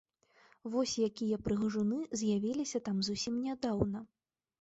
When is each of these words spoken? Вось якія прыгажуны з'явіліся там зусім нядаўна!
Вось 0.75 0.93
якія 1.07 1.37
прыгажуны 1.47 1.99
з'явіліся 2.21 2.81
там 2.87 2.97
зусім 3.11 3.37
нядаўна! 3.45 4.03